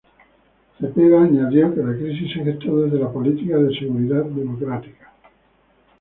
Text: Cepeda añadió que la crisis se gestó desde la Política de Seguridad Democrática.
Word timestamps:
Cepeda 0.79 1.21
añadió 1.21 1.75
que 1.75 1.83
la 1.83 1.93
crisis 1.93 2.33
se 2.33 2.43
gestó 2.43 2.75
desde 2.81 2.97
la 2.97 3.13
Política 3.13 3.57
de 3.57 3.77
Seguridad 3.77 4.23
Democrática. 4.23 5.13